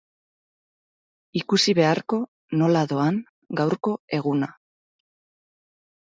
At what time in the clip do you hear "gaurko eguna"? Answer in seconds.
3.59-4.49